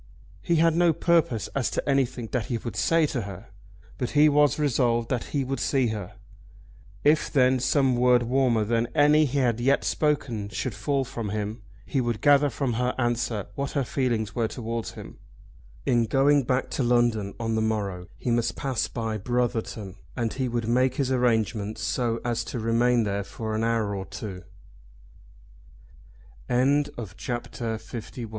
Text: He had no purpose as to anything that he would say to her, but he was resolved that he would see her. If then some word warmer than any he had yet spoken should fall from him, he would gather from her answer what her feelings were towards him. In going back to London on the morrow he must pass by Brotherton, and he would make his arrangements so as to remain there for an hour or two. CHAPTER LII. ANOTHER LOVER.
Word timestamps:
He 0.41 0.55
had 0.55 0.75
no 0.75 0.93
purpose 0.93 1.47
as 1.49 1.69
to 1.69 1.87
anything 1.87 2.27
that 2.31 2.47
he 2.47 2.57
would 2.57 2.75
say 2.75 3.05
to 3.05 3.21
her, 3.21 3.49
but 3.99 4.09
he 4.17 4.29
was 4.29 4.57
resolved 4.57 5.09
that 5.09 5.25
he 5.25 5.43
would 5.43 5.59
see 5.59 5.89
her. 5.89 6.15
If 7.03 7.31
then 7.31 7.59
some 7.59 7.95
word 7.95 8.23
warmer 8.23 8.65
than 8.65 8.87
any 8.95 9.25
he 9.25 9.37
had 9.37 9.59
yet 9.59 9.83
spoken 9.83 10.49
should 10.49 10.73
fall 10.73 11.05
from 11.05 11.29
him, 11.29 11.61
he 11.85 12.01
would 12.01 12.19
gather 12.19 12.49
from 12.49 12.73
her 12.81 12.95
answer 12.97 13.45
what 13.53 13.73
her 13.73 13.83
feelings 13.83 14.33
were 14.33 14.47
towards 14.47 14.93
him. 14.93 15.19
In 15.85 16.05
going 16.05 16.45
back 16.45 16.71
to 16.71 16.81
London 16.83 17.35
on 17.39 17.53
the 17.53 17.61
morrow 17.61 18.07
he 18.17 18.31
must 18.31 18.55
pass 18.55 18.87
by 18.87 19.17
Brotherton, 19.19 19.97
and 20.17 20.33
he 20.33 20.47
would 20.47 20.67
make 20.67 20.95
his 20.95 21.11
arrangements 21.11 21.83
so 21.83 22.19
as 22.25 22.43
to 22.45 22.57
remain 22.57 23.03
there 23.03 23.23
for 23.23 23.53
an 23.53 23.63
hour 23.63 23.95
or 23.95 24.05
two. 24.07 24.41
CHAPTER 26.49 27.73
LII. 27.73 27.77
ANOTHER 27.77 28.21
LOVER. 28.23 28.29